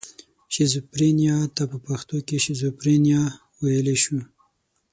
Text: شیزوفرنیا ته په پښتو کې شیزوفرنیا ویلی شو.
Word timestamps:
شیزوفرنیا 0.53 1.37
ته 1.55 1.63
په 1.71 1.77
پښتو 1.85 2.17
کې 2.27 2.37
شیزوفرنیا 2.45 3.21
ویلی 3.63 3.97
شو. 4.03 4.19